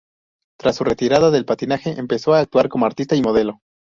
[0.57, 3.59] Tras su retirada del patinaje, empezó a actuar como artista y modelo.